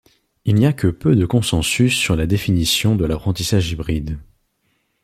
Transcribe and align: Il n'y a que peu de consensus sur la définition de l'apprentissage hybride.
Il 0.45 0.55
n'y 0.55 0.65
a 0.65 0.73
que 0.73 0.87
peu 0.87 1.15
de 1.15 1.27
consensus 1.27 1.93
sur 1.95 2.15
la 2.15 2.25
définition 2.25 2.95
de 2.95 3.05
l'apprentissage 3.05 3.71
hybride. 3.71 4.17